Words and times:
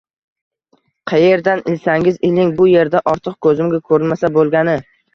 Qayeridan 1.11 1.61
ilsangiz 1.75 2.19
iling, 2.31 2.51
bu 2.63 2.69
yerda 2.73 3.05
ortiq 3.15 3.39
koʻzimga 3.49 3.85
koʻrinmasa 3.93 4.37
boʻlgani. 4.43 4.81